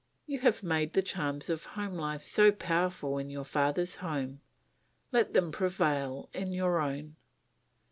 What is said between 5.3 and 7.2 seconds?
them prevail in your own.